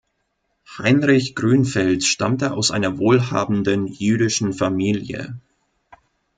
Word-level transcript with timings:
Heinrich 0.79 1.35
Grünfeld 1.35 2.03
stammte 2.03 2.53
aus 2.53 2.71
einer 2.71 2.97
wohlhabenden 2.97 3.85
jüdischen 3.85 4.51
Familie. 4.51 5.39